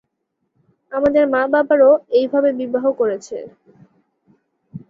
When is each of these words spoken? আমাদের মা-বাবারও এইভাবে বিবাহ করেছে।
আমাদের 0.91 1.23
মা-বাবারও 1.33 1.89
এইভাবে 2.11 2.49
বিবাহ 2.59 2.85
করেছে। 2.99 3.37